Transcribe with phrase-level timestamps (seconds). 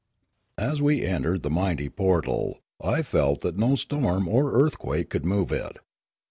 [0.57, 5.51] As we entered the mighty portal, I felt that no storm or earthquake could move
[5.51, 5.77] it.